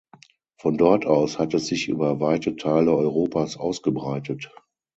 Von 0.59 0.77
dort 0.79 1.05
aus 1.05 1.37
hat 1.37 1.53
es 1.53 1.67
sich 1.67 1.87
über 1.87 2.19
weite 2.19 2.55
Teile 2.55 2.91
Europas 2.91 3.55
ausgebreitet. 3.55 4.51